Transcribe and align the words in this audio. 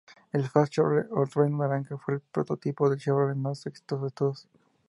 El 0.33 0.49
Fast-Chevrolet 0.49 1.09
o 1.11 1.27
Trueno 1.27 1.59
Naranja, 1.59 1.95
fue 1.95 2.15
el 2.15 2.21
Prototipo 2.21 2.91
Chevrolet 2.95 3.37
más 3.37 3.67
exitoso 3.67 4.05
de 4.05 4.09
todos. 4.09 4.49